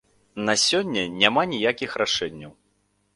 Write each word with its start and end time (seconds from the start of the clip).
На 0.47 0.53
сёння 0.61 1.03
няма 1.21 1.43
ніякіх 1.51 1.91
рашэнняў. 2.03 2.51